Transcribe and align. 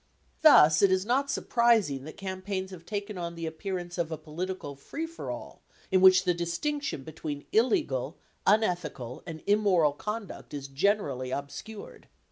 Thus, 0.41 0.81
it 0.81 0.91
is 0.91 1.05
not 1.05 1.29
surprising 1.29 2.05
that 2.05 2.17
campaigns 2.17 2.71
have 2.71 2.87
taken 2.87 3.19
on 3.19 3.35
the 3.35 3.45
appearance 3.45 3.99
of 3.99 4.11
a 4.11 4.17
political 4.17 4.75
free 4.75 5.05
for 5.05 5.29
all 5.29 5.61
in 5.91 6.01
which 6.01 6.23
the 6.23 6.33
distinction 6.33 7.03
between 7.03 7.45
illegal, 7.51 8.17
unethical, 8.47 9.21
and 9.27 9.43
immoral 9.45 9.93
conduct 9.93 10.55
is 10.55 10.67
gen 10.67 10.97
erally 10.97 11.37
obscured. 11.37 12.07